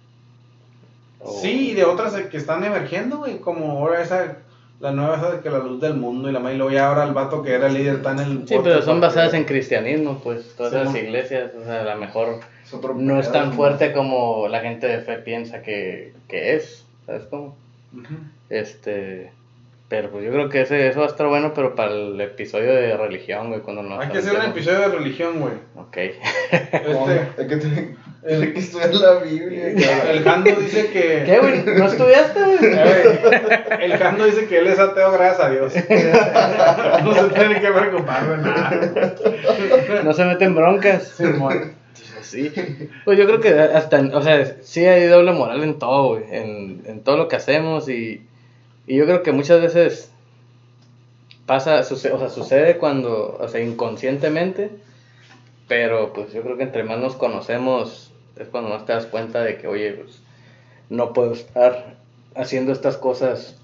[1.21, 4.37] O- Sí, y de otras que están emergiendo, güey, como ahora esa,
[4.81, 7.15] la nueva esa de que la luz del mundo y la madre, y ahora el
[7.15, 8.49] vato que era líder está en el...
[8.49, 10.55] Sí, pero son basadas en cristianismo, pues.
[10.57, 10.97] Todas Sí, las mo.
[10.99, 12.41] iglesias, o sea, a lo mejor
[12.97, 13.55] no es tan ¿no?
[13.55, 16.85] fuerte como la gente de fe piensa que, que es.
[17.07, 17.57] ¿Sabes cómo?
[17.95, 18.15] Ujú.
[18.51, 19.31] Este.
[19.89, 22.75] Pero pues yo creo que ese, eso va a estar bueno, pero para el episodio
[22.75, 25.55] de religión, güey, cuando nos Hay que hacer un episodio de religión, güey.
[25.77, 25.97] Ok.
[25.97, 27.95] Este, hay que tener,
[28.27, 29.69] tiene que estudiar la Biblia.
[30.11, 31.23] el Jando dice que...
[31.25, 31.79] ¿Qué, güey?
[31.79, 32.59] ¿No estudiaste, güey?
[32.59, 35.73] Güey, El Jando dice que él es ateo, gracias a Dios.
[37.05, 39.15] No se tiene que preocupar de nada.
[40.03, 41.09] No se meten broncas.
[41.17, 41.75] Simón.
[42.23, 42.53] Sí.
[43.05, 46.83] Pues yo creo que hasta, o sea, sí hay doble moral en todo, güey, en,
[46.87, 48.27] en todo lo que hacemos y,
[48.87, 50.11] y yo creo que muchas veces
[51.47, 54.71] pasa, sucede, o sea, sucede cuando, o sea, inconscientemente,
[55.69, 59.43] pero pues yo creo que entre más nos conocemos es cuando más te das cuenta
[59.43, 60.21] de que, oye, pues
[60.91, 61.97] no puedo estar
[62.35, 63.57] haciendo estas cosas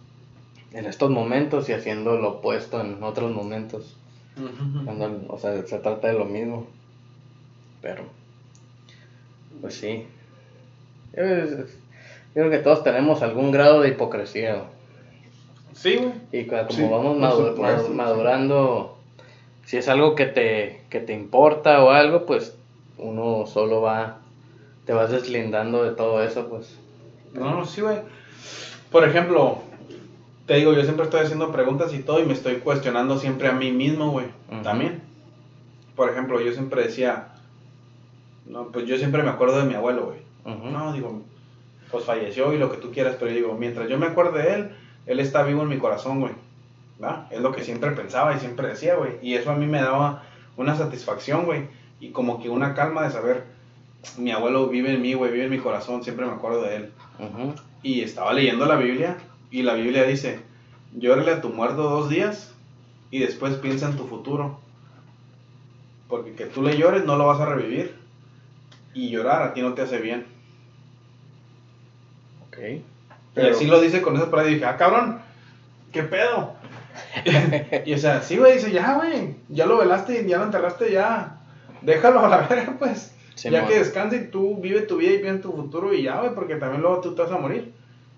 [0.73, 3.97] en estos momentos y haciendo lo opuesto en otros momentos.
[4.85, 6.67] Cuando, o sea, se trata de lo mismo.
[7.83, 8.05] Pero,
[9.61, 10.07] pues sí.
[11.15, 11.67] Yo, yo
[12.33, 14.65] creo que todos tenemos algún grado de hipocresía.
[15.75, 16.13] Sí, güey.
[16.33, 17.93] Y como Sí, vamos supuesto, sí.
[17.93, 18.99] madurando,
[19.65, 22.55] si es algo que te, que te importa o algo, pues
[22.99, 24.19] uno solo va,
[24.85, 26.79] te vas deslindando de todo eso, pues.
[27.33, 27.99] No, no, sí, güey.
[28.91, 29.59] Por ejemplo,
[30.47, 33.53] te digo, yo siempre estoy haciendo preguntas y todo y me estoy cuestionando siempre a
[33.53, 34.27] mí mismo, güey.
[34.63, 35.03] También.
[35.97, 37.29] Por ejemplo, yo siempre decía,
[38.47, 40.73] no, pues yo siempre me acuerdo de mi abuelo, güey.
[40.73, 41.23] No, digo,
[41.91, 44.55] pues falleció y lo que tú quieras, pero yo digo, mientras yo me acuerde de
[44.55, 44.71] él,
[45.07, 46.33] él está vivo en mi corazón, güey.
[47.03, 47.27] ¿Va?
[47.31, 49.13] Es lo que siempre pensaba y siempre decía, güey.
[49.23, 50.23] Y eso a mí me daba
[50.57, 51.67] una satisfacción, güey.
[52.01, 53.45] Y como que una calma de saber,
[54.19, 56.93] mi abuelo vive en mí, güey, vive en mi corazón, siempre me acuerdo de él.
[57.83, 59.17] Y estaba leyendo la Biblia
[59.51, 60.41] y la Biblia dice,
[60.95, 62.55] llórale a tu muerto dos días
[63.11, 64.59] y después piensa en tu futuro.
[66.09, 67.97] Porque que tú le llores no lo vas a revivir.
[68.95, 70.27] Y llorar a ti no te hace bien.
[72.47, 72.83] Ok.
[73.33, 75.21] Y Pero- así lo dice con esa palabra y dije, ah, cabrón,
[75.93, 76.55] ¿qué pedo?
[77.87, 80.93] y o sea, sí, güey, dice, ya, güey, ya lo velaste y ya lo enterraste,
[80.93, 81.39] ya.
[81.81, 83.15] Déjalo a la verga, pues.
[83.35, 86.19] Sí, ya que descanse y tú vive tu vida y en tu futuro y ya,
[86.21, 87.73] güey, porque también luego tú te vas a morir.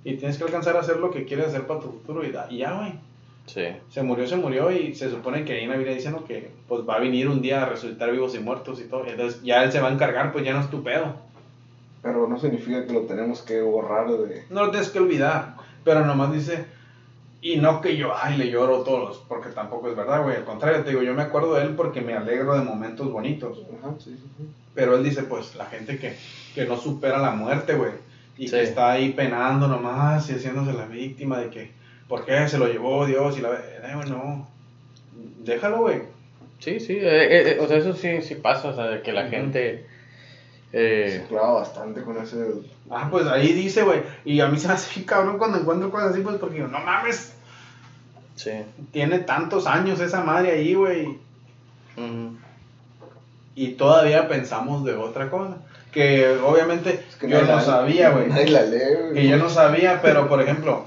[0.05, 2.47] Y tienes que alcanzar a hacer lo que quieres hacer para tu futuro y, da-
[2.51, 2.93] y ya, güey.
[3.47, 3.65] Sí.
[3.91, 6.83] Se murió, se murió y se supone que ahí en la Biblia dicen que pues
[6.89, 9.07] va a venir un día a resucitar vivos y muertos y todo.
[9.07, 11.15] Entonces ya él se va a encargar, pues ya no es tu pedo.
[12.05, 14.45] Pero no significa que lo tenemos que borrar de...
[14.51, 15.57] No lo tienes que olvidar.
[15.85, 16.67] Pero nomás dice,
[17.41, 20.37] y no que yo, ay, le lloro a todos, porque tampoco es verdad, güey.
[20.37, 23.63] Al contrario, te digo, yo me acuerdo de él porque me alegro de momentos bonitos.
[23.81, 24.45] Ajá, sí, sí, sí.
[24.75, 26.15] Pero él dice, pues, la gente que,
[26.55, 27.93] que no supera la muerte, güey.
[28.37, 28.57] Y Sí.
[28.57, 31.71] que está ahí penando nomás y haciéndose la víctima de que,
[32.07, 33.39] ¿por qué se lo llevó Dios?
[33.39, 33.51] Y la...
[33.51, 34.47] Eh, no.
[35.43, 36.03] Déjalo, güey.
[36.59, 39.29] Sí, sí, eh, eh, o sea, eso sí, sí pasa, o sea, de que la
[39.29, 39.87] gente...
[40.75, 42.37] Se Eh, clava bastante con ese...
[42.91, 44.03] Ah, pues ahí dice, güey.
[44.25, 46.67] Y a mí se me hace bien cabrón cuando encuentro cosas así, pues, porque digo,
[46.69, 47.33] no mames,
[48.35, 48.51] sí.
[48.93, 51.07] tiene tantos años esa madre ahí, güey.
[51.97, 52.37] Ujú.
[53.57, 55.59] y todavía pensamos de otra cosa.
[55.93, 58.27] Que obviamente Es que yo no la- sabía, güey.
[58.29, 59.15] Nadie la lee, güey.
[59.15, 60.87] Que yo no sabía, pero por ejemplo,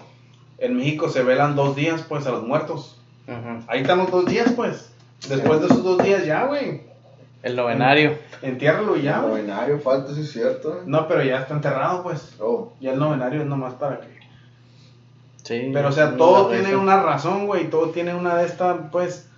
[0.58, 3.00] en México se velan dos días, pues, a los muertos.
[3.26, 3.64] Ujú.
[3.68, 4.90] Ahí están los dos días, pues.
[5.30, 6.82] Después de esos dos días ya, güey.
[7.44, 8.18] El novenario.
[8.42, 10.80] Entiérralo y ya, El novenario falta, sí es cierto.
[10.80, 10.82] ¿eh?
[10.86, 12.36] No, pero ya está enterrado, pues.
[12.40, 14.18] Oh, Ya el novenario es nomás para que...
[15.44, 15.70] Sí.
[15.72, 17.70] Pero, o sea, todo tiene una razón, güey.
[17.70, 19.30] Todo tiene una de estas, pues,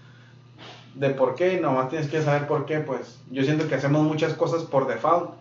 [0.95, 1.53] de por qué.
[1.53, 3.19] Y nomás tienes que saber por qué, pues.
[3.29, 5.31] Yo siento que hacemos muchas cosas por default.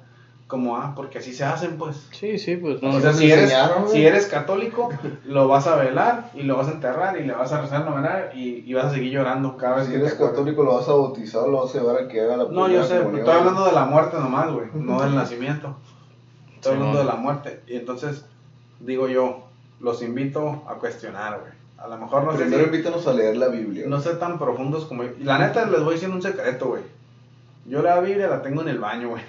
[0.49, 2.09] Como, ah, porque así se hacen, pues.
[2.11, 2.89] Sí, sí, pues no.
[2.89, 3.53] O sea, si eres,
[3.93, 4.89] si eres católico,
[5.27, 7.91] lo vas a velar y lo vas a enterrar y le vas a rezar el
[7.91, 10.77] novenario y, y vas a seguir llorando cada vez si que eres te católico lo
[10.77, 13.19] vas a bautizar, lo vas a llevar a que haga la No, yo sé, comunión.
[13.21, 15.77] estoy hablando de la muerte nomás, güey, no del nacimiento.
[16.55, 16.99] Estoy Sí, hablando no.
[16.99, 17.61] de la muerte.
[17.67, 18.25] Y entonces,
[18.81, 19.45] digo yo,
[19.81, 21.53] los invito a cuestionar, güey.
[21.77, 23.85] A lo mejor no sé, Primero si- invítanos a leer la Biblia.
[23.87, 25.11] no sé tan profundos como yo.
[25.21, 26.83] Y la neta, les voy diciendo un secreto, güey.
[27.69, 29.23] Yo la Biblia la tengo en el baño, güey.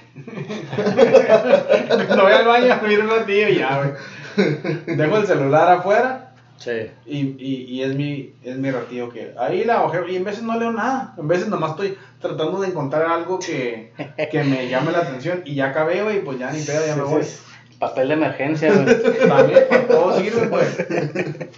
[2.08, 4.96] Cuando voy al baño, miro un ratillo y ya, güey.
[4.98, 6.26] Dejo el celular afuera
[6.58, 6.92] Sí.
[7.06, 10.44] y, y, y es mi es mi ratillo que ahí la ojeo y en veces
[10.44, 11.14] no leo nada.
[11.18, 13.94] En veces nomás estoy tratando de encontrar algo que,
[14.30, 17.04] que me llame la atención y ya acabé, güey, pues ya ni pedo, ya me
[17.04, 17.24] voy.
[17.24, 17.40] sí.
[17.80, 18.86] Papel de emergencia, güey.
[19.30, 20.86] También para todo sirve, pues.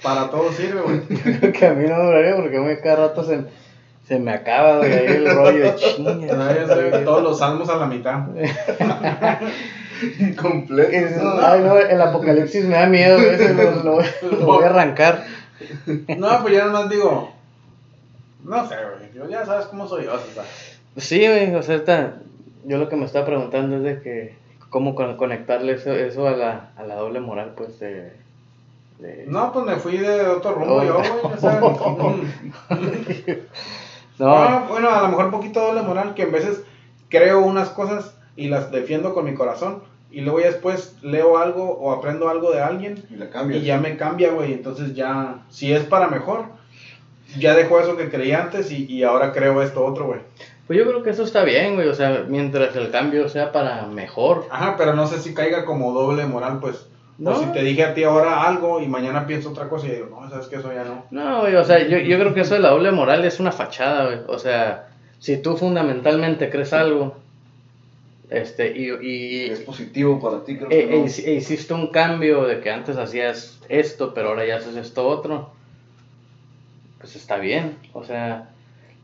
[0.04, 1.00] Para todo sirve, güey.
[1.00, 3.44] Creo que a mí no me duraría porque a mí cada rato se,
[4.12, 6.12] se me acaba, güey, ahí el rollo de chinga.
[6.36, 8.26] No, Todos los salmos a la mitad.
[10.41, 11.39] Completo.
[11.41, 15.24] Ay, no, el apocalipsis me da miedo, güey, ese lo, lo- lo voy a arrancar.
[16.17, 17.32] No, pues ya nomás digo.
[18.43, 19.12] No sé, güey.
[19.15, 20.43] Yo ya sabes cómo soy yo, o sea.
[20.97, 22.15] Sí, güey, o sea, esta-
[22.65, 24.36] yo lo que me estaba preguntando es de que,
[24.69, 28.12] cómo con- conectarle eso, eso a, la, a la doble moral, pues, de...
[29.00, 30.84] de- No, pues me fui de otro rumbo Oh.
[30.84, 31.08] yo, güey.
[31.41, 31.62] ya
[34.19, 36.62] No, Ah, bueno, a lo mejor un poquito doble moral, que en veces
[37.10, 39.84] creo unas cosas y las defiendo con mi corazón.
[40.12, 43.62] Y luego ya después leo algo o aprendo algo de alguien Y la cambias.
[43.63, 44.52] y ya me cambia, güey.
[44.54, 46.45] Entonces ya, si es para mejor,
[47.38, 50.19] ya dejo eso que creía antes y, y ahora creo esto otro, güey.
[50.67, 53.86] pues yo creo que eso está bien, güey, o sea, mientras el cambio sea para
[53.88, 54.47] mejor.
[54.52, 56.88] Ajá, pero no sé si caiga como doble moral, pues.
[57.21, 57.31] No.
[57.31, 60.07] O si te dije a ti ahora algo y mañana pienso otra cosa y digo,
[60.10, 61.05] no, sabes que eso ya no.
[61.12, 63.51] No, güey, o sea, yo, yo creo que eso de la doble moral es una
[63.51, 64.19] fachada, güey.
[64.27, 67.15] O sea, si tú fundamentalmente crees algo,
[68.31, 71.05] este, y, y Es positivo para ti, creo e, que e no.
[71.05, 75.05] hici- e hiciste un cambio de que antes hacías esto, pero ahora ya haces esto
[75.07, 75.51] otro,
[76.99, 78.49] pues está bien, o sea,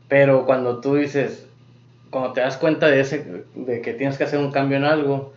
[0.08, 1.46] pero cuando tú dices,
[2.10, 5.34] cuando te das cuenta de ese, de que tienes que hacer un cambio en algo,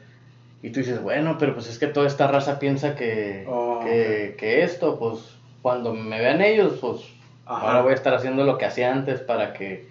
[0.62, 4.34] y tú dices, bueno, pero pues es que toda esta raza piensa que, Oh, que,
[4.38, 5.18] que esto, pues
[5.62, 7.02] cuando me vean ellos, pues
[7.46, 7.66] Ajá.
[7.68, 9.88] ahora voy a estar haciendo lo que hacía antes para que,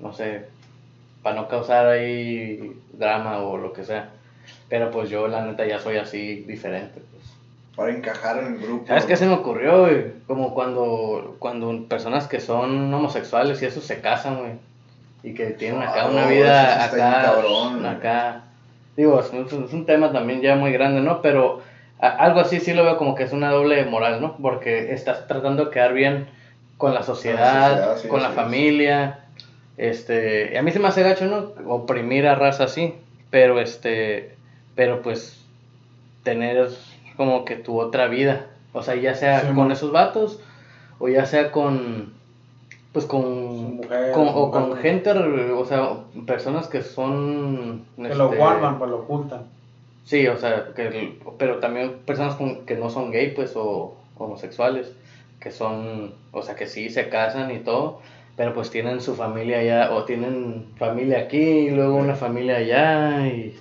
[0.00, 0.46] no sé,
[1.22, 4.10] para no causar ahí drama o lo que sea.
[4.68, 7.00] Pero pues yo la neta ya soy así diferente.
[7.12, 7.24] Pues.
[7.76, 8.86] Para encajar en el grupo.
[8.86, 10.06] ¿Sabes qué se me ocurrió, güey?
[10.26, 14.52] Como cuando, cuando personas que son homosexuales y eso se casan, güey.
[15.22, 18.42] Y que tienen acá Ah, una no, vida acá, cabrón, acá.
[18.98, 21.22] Digo, es, un- es un tema también ya muy grande, ¿no?
[21.22, 21.62] Pero
[22.00, 24.36] a- algo así sí lo veo como que es una doble moral, ¿no?
[24.38, 26.26] Porque estás tratando de quedar bien
[26.78, 29.20] con la sociedad, sociedad, sí, con la sí, familia.
[29.76, 31.52] Este, y a mí se me hace gacho, ¿no?
[31.72, 32.94] Oprimir a raza así,
[33.30, 34.34] pero este,
[34.74, 35.46] pero pues
[36.24, 36.68] tener
[37.16, 40.40] como que tu otra vida, o sea, ya sea con esos vatos
[40.98, 42.12] o ya sea con
[42.92, 44.82] pues con, Mujer, con- o con mujer.
[44.82, 45.90] gente, o sea,
[46.26, 49.42] personas que son Que lo este, guardan, pues lo ocultan.
[50.04, 54.92] Sí, o sea, que, pero también personas con- que no son gay, pues, o homosexuales,
[55.40, 57.98] que son, o sea, que sí se casan y todo,
[58.36, 63.26] Pero pues tienen su familia allá, o tienen familia aquí, y luego una familia allá,
[63.26, 63.52] y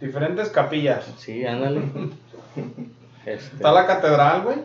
[0.00, 1.12] Diferentes capillas.
[1.18, 1.80] sí, ándale.
[3.26, 4.58] Este, Está la catedral, güey.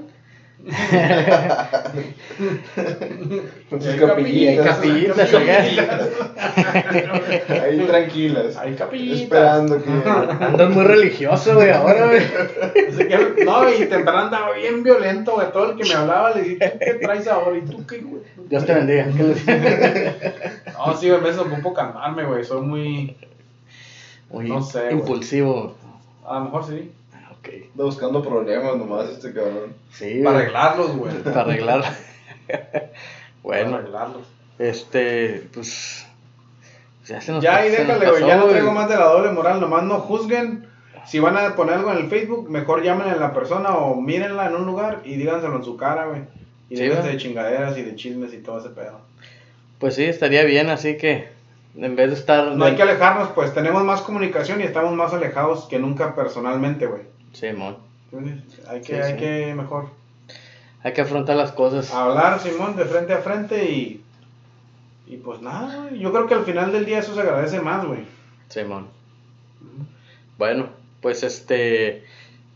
[3.70, 4.80] Con sus capillitas.
[7.50, 8.58] Ahí tranquilas.
[8.58, 9.22] Hay capillitas.
[9.22, 9.90] Esperando que.
[10.46, 12.22] Andas muy religioso, güey, ahora, güey.
[12.90, 15.52] Así que, no, y temprano andaba bien violento, güey.
[15.52, 17.58] Todo el que me hablaba le dije, ¿tú qué traes ahora?
[17.58, 18.22] ¿Y tú qué, güey?
[18.50, 19.08] Dios te bendiga.
[19.16, 19.46] ¿Qué les-
[20.78, 22.44] No, sí, a veces ocupo calmarme, güey.
[22.44, 23.16] Soy muy.
[24.30, 24.94] Muy No sé, güey.
[24.94, 25.76] impulsivo.
[26.26, 26.92] A lo mejor sí.
[27.42, 27.50] Ok.
[27.74, 29.74] Anda buscando problemas nomás este cabrón.
[29.92, 31.14] Sí, Para arreglarlos, güey.
[31.24, 31.84] para arreglar.
[32.48, 32.90] Para
[33.44, 34.24] bueno, arreglarlos.
[34.60, 36.06] este, pues.
[37.08, 38.28] Ya se nos Ya, pasó- déjale, güey.
[38.28, 39.60] Ya no traigo más de la doble moral.
[39.60, 40.68] Nomás no juzguen.
[41.08, 44.48] Si van a poner algo en el Facebook, mejor llamen a la persona o mírenla
[44.48, 46.22] en un lugar y díganselo en su cara, güey.
[46.70, 47.04] Y Sí, ¿verdad?
[47.04, 49.02] de chingaderas y de chismes y todo ese pedo.
[49.80, 51.28] Pues sí, estaría bien, así que
[51.76, 52.50] en vez de estar.
[52.56, 56.86] No hay que alejarnos, pues tenemos más comunicación y estamos más alejados que nunca personalmente,
[56.86, 57.02] güey.
[57.34, 57.78] Simón.
[58.12, 59.18] Entonces, Hay que, Sí, hay sí.
[59.20, 59.88] que mejor
[60.84, 61.92] Hay que afrontar las cosas.
[61.94, 64.04] hablar, Simón, de frente a frente y.
[65.08, 66.00] Y pues nada, güey.
[66.00, 68.06] Yo creo que al final del día eso se agradece más, güey.
[68.50, 68.88] Simón.
[70.38, 70.68] Bueno,
[71.02, 72.04] pues este.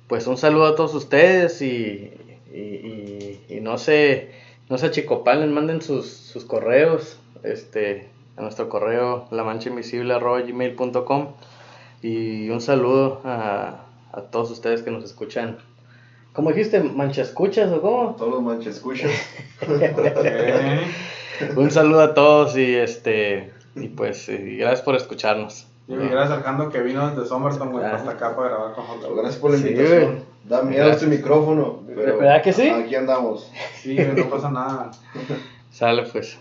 [0.07, 2.11] Pues un saludo a todos ustedes y.
[2.53, 4.31] Y, y, y no se.
[4.69, 7.19] No se achicopalen, manden sus, sus correos.
[7.43, 8.09] Este.
[8.37, 11.27] A nuestro correo lamanchainvisible.gmail.com
[12.01, 13.84] Y un saludo a,
[14.15, 15.57] a todos ustedes que nos escuchan.
[16.33, 16.81] ¿Cómo dijiste?
[16.81, 18.15] ¿Mancha escuchas o cómo?
[18.17, 18.65] Todos los.
[19.67, 20.81] Eh,
[21.55, 23.51] Un saludo a todos y este.
[23.75, 25.67] Y pues, y gracias por escucharnos.
[25.87, 27.95] Y gracias al Jando que vino desde Somerton, güey, Ah.
[27.95, 29.17] hasta acá para grabar con nosotros.
[29.17, 30.03] Gracias por la Sí, invitación.
[30.11, 30.23] güey.
[30.45, 31.81] Da miedo este micrófono.
[31.87, 32.69] Pero ¿Verdad que sí?
[32.69, 33.51] Aquí andamos.
[33.81, 34.91] Sí, no pasa nada.
[35.71, 36.37] Sale pues.